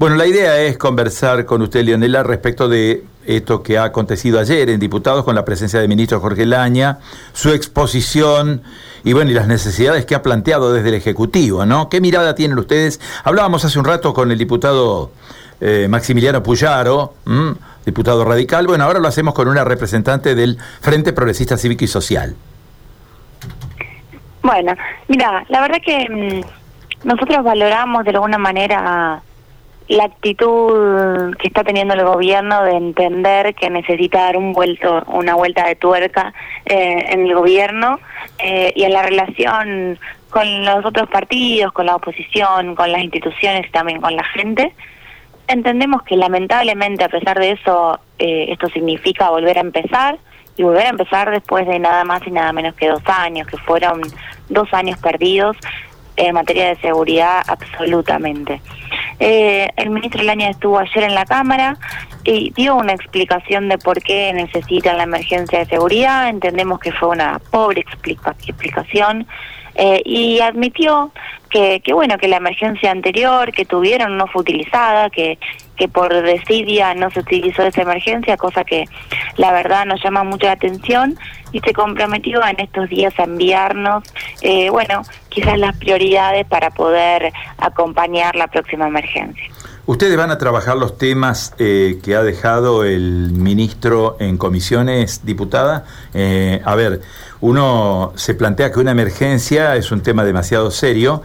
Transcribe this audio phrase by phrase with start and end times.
[0.00, 4.70] Bueno, la idea es conversar con usted, Leonela, respecto de esto que ha acontecido ayer
[4.70, 6.98] en diputados con la presencia del ministro Jorge Laña,
[7.32, 8.62] su exposición
[9.02, 11.88] y bueno, y las necesidades que ha planteado desde el Ejecutivo, ¿no?
[11.88, 13.00] ¿Qué mirada tienen ustedes?
[13.24, 15.10] Hablábamos hace un rato con el diputado
[15.60, 17.14] eh, Maximiliano Puyaro,
[17.84, 18.68] diputado radical.
[18.68, 22.36] Bueno, ahora lo hacemos con una representante del Frente Progresista Cívico y Social.
[24.42, 24.76] Bueno,
[25.08, 29.22] mira, la verdad que mm, nosotros valoramos de alguna manera
[29.88, 35.34] la actitud que está teniendo el gobierno de entender que necesita dar un vuelto, una
[35.34, 36.34] vuelta de tuerca
[36.66, 37.98] eh, en el gobierno
[38.38, 39.98] eh, y en la relación
[40.28, 44.74] con los otros partidos, con la oposición, con las instituciones y también con la gente.
[45.46, 50.18] Entendemos que lamentablemente a pesar de eso eh, esto significa volver a empezar
[50.58, 53.56] y volver a empezar después de nada más y nada menos que dos años, que
[53.56, 54.02] fueron
[54.50, 55.56] dos años perdidos
[56.16, 58.60] en materia de seguridad absolutamente.
[59.20, 61.76] Eh, el ministro Laña estuvo ayer en la Cámara
[62.28, 66.28] y dio una explicación de por qué necesitan la emergencia de seguridad.
[66.28, 69.26] Entendemos que fue una pobre explicación
[69.74, 71.10] eh, y admitió
[71.48, 75.38] que, que, bueno, que la emergencia anterior que tuvieron no fue utilizada, que,
[75.76, 78.84] que por desidia no se utilizó esa emergencia, cosa que
[79.36, 81.16] la verdad nos llama mucho la atención
[81.52, 84.04] y se comprometió en estos días a enviarnos,
[84.42, 89.48] eh, bueno, quizás las prioridades para poder acompañar la próxima emergencia.
[89.88, 95.86] Ustedes van a trabajar los temas eh, que ha dejado el ministro en comisiones, diputada.
[96.12, 97.00] Eh, a ver,
[97.40, 101.22] uno se plantea que una emergencia es un tema demasiado serio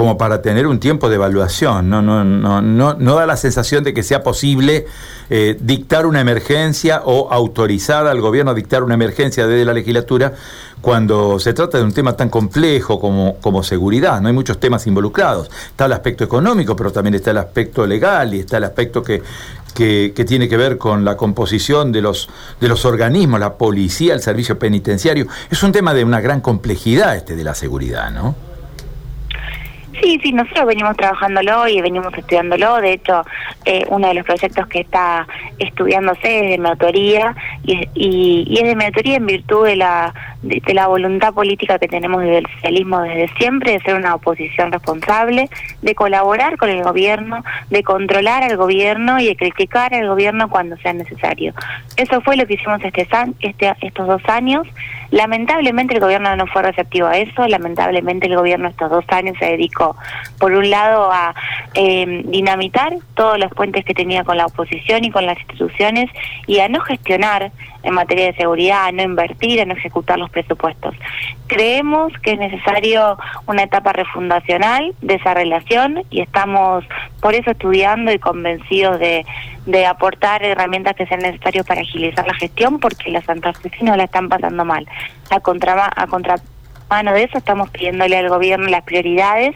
[0.00, 1.90] como para tener un tiempo de evaluación.
[1.90, 4.86] No, no, no, no, da la sensación de que sea posible
[5.28, 10.32] eh, dictar una emergencia o autorizar al gobierno a dictar una emergencia desde la legislatura
[10.80, 14.22] cuando se trata de un tema tan complejo como, como seguridad.
[14.22, 15.50] No hay muchos temas involucrados.
[15.66, 19.22] Está el aspecto económico, pero también está el aspecto legal y está el aspecto que,
[19.74, 24.14] que, que, tiene que ver con la composición de los, de los organismos, la policía,
[24.14, 25.26] el servicio penitenciario.
[25.50, 28.48] Es un tema de una gran complejidad este de la seguridad, ¿no?
[30.00, 32.80] Sí, sí, nosotros venimos trabajándolo y venimos estudiándolo.
[32.80, 33.22] De hecho,
[33.66, 35.26] eh, uno de los proyectos que está
[35.58, 37.34] estudiándose es de mi autoría
[37.64, 42.22] y, es de mi autoría en virtud de la, de, la voluntad política que tenemos
[42.22, 45.50] desde el socialismo desde siempre, de ser una oposición responsable,
[45.82, 50.78] de colaborar con el gobierno, de controlar al gobierno y de criticar al gobierno cuando
[50.78, 51.52] sea necesario.
[51.96, 53.06] Eso fue lo que hicimos este,
[53.40, 54.66] este, estos dos años.
[55.10, 59.46] Lamentablemente el gobierno no fue receptivo a eso, lamentablemente el gobierno estos dos años se
[59.46, 59.96] dedicó
[60.38, 61.34] por un lado, a
[61.74, 66.10] eh, dinamitar todos los puentes que tenía con la oposición y con las instituciones
[66.46, 70.30] y a no gestionar en materia de seguridad, a no invertir, a no ejecutar los
[70.30, 70.94] presupuestos.
[71.46, 76.84] Creemos que es necesario una etapa refundacional de esa relación y estamos
[77.20, 79.24] por eso estudiando y convencidos de,
[79.86, 84.64] aportar herramientas que sean necesarias para agilizar la gestión porque las santafesinos la están pasando
[84.64, 84.86] mal.
[85.30, 86.36] A contra, a contra
[86.88, 89.54] mano de eso estamos pidiéndole al gobierno las prioridades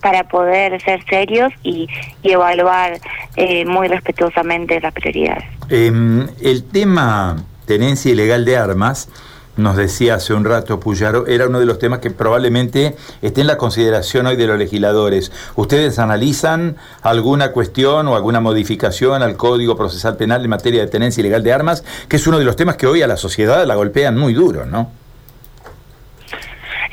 [0.00, 1.88] para poder ser serios y,
[2.22, 2.98] evaluar
[3.36, 5.44] eh, muy respetuosamente las prioridades.
[5.68, 7.36] Em, el tema
[7.66, 9.08] tenencia ilegal de armas,
[9.56, 13.46] nos decía hace un rato Puyaro, era uno de los temas que probablemente esté en
[13.46, 15.32] la consideración hoy de los legisladores.
[15.54, 21.20] ¿Ustedes analizan alguna cuestión o alguna modificación al Código Procesal Penal en materia de tenencia
[21.20, 23.74] ilegal de armas, que es uno de los temas que hoy a la sociedad la
[23.74, 25.05] golpean muy duro, ¿no?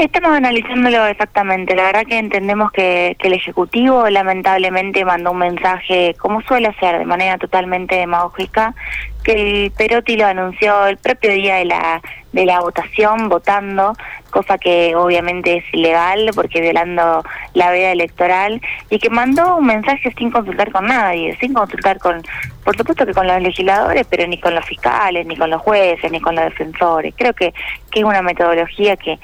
[0.03, 1.78] Estamos analizándolo exactamente.
[1.78, 7.06] La verdad que entendemos que, el Ejecutivo lamentablemente mandó un mensaje, como suele hacer, de
[7.06, 8.75] manera totalmente demagógica,
[9.24, 12.02] que el Perotti lo anunció el propio día de la,
[12.34, 13.94] de la votación, votando,
[14.30, 20.14] cosa que obviamente es ilegal porque violando la veda electoral, y que mandó un mensaje
[20.18, 22.22] sin consultar con nadie, sin consultar con,
[22.66, 26.12] por supuesto que con los legisladores, pero ni con los fiscales, ni con los jueces,
[26.12, 27.14] ni con los defensores.
[27.18, 27.53] Creo que,
[27.90, 29.18] que es una metodología que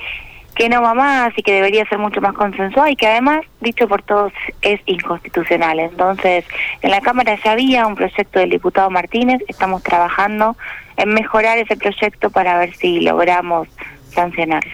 [0.59, 3.87] que no va más y que debería ser mucho más consensuada y que además, dicho
[3.87, 5.79] por todos, es inconstitucional.
[5.79, 6.43] Entonces,
[6.81, 10.57] en la Cámara ya había un proyecto del diputado Martínez, estamos trabajando
[10.97, 13.69] en mejorar ese proyecto para ver si logramos
[14.13, 14.73] sancionarlo.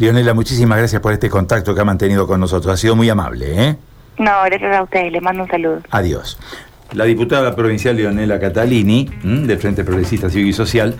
[0.00, 2.74] Leonela, muchísimas gracias por este contacto que ha mantenido con nosotros.
[2.74, 3.68] Ha sido muy amable.
[3.68, 3.76] ¿eh?
[4.18, 5.12] No, gracias a ustedes.
[5.12, 5.82] Les mando un saludo.
[5.92, 6.36] Adiós.
[6.94, 10.96] La diputada provincial Leonela Catalini, del Frente Progresista Civil y Social,